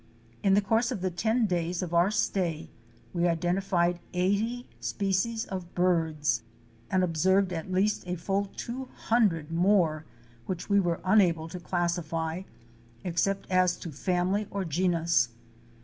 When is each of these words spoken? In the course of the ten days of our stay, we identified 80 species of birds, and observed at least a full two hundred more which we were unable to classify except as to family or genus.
In 0.41 0.55
the 0.55 0.61
course 0.63 0.89
of 0.91 1.01
the 1.01 1.11
ten 1.11 1.45
days 1.45 1.83
of 1.83 1.93
our 1.93 2.09
stay, 2.09 2.69
we 3.13 3.27
identified 3.27 3.99
80 4.15 4.65
species 4.79 5.45
of 5.45 5.75
birds, 5.75 6.41
and 6.89 7.03
observed 7.03 7.53
at 7.53 7.71
least 7.71 8.07
a 8.07 8.15
full 8.15 8.45
two 8.57 8.85
hundred 8.95 9.51
more 9.51 10.05
which 10.47 10.71
we 10.71 10.79
were 10.79 11.01
unable 11.05 11.47
to 11.49 11.59
classify 11.59 12.41
except 13.03 13.45
as 13.51 13.77
to 13.77 13.91
family 13.91 14.47
or 14.49 14.65
genus. 14.65 15.29